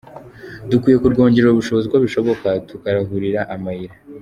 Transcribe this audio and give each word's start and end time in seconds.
Dukwiye 0.69 0.97
kurwongerera 1.01 1.53
ubushobozi 1.53 1.85
uko 1.87 1.97
bishoboka 2.05 2.47
tukaruharurira 2.67 3.41
amayira. 3.55 3.95